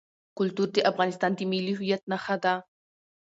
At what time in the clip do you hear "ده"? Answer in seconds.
2.43-2.53